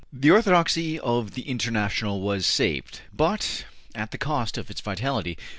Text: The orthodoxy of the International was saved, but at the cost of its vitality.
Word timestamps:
The 0.11 0.31
orthodoxy 0.31 0.99
of 0.99 1.35
the 1.35 1.43
International 1.43 2.21
was 2.21 2.47
saved, 2.47 3.01
but 3.15 3.65
at 3.93 4.09
the 4.09 4.17
cost 4.17 4.57
of 4.57 4.71
its 4.71 4.81
vitality. 4.81 5.37